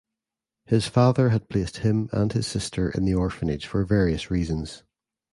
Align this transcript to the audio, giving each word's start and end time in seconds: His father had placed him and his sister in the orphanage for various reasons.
His 0.65 0.87
father 0.87 1.29
had 1.29 1.47
placed 1.47 1.77
him 1.77 2.09
and 2.11 2.33
his 2.33 2.47
sister 2.47 2.89
in 2.89 3.05
the 3.05 3.13
orphanage 3.13 3.67
for 3.67 3.85
various 3.85 4.31
reasons. 4.31 4.83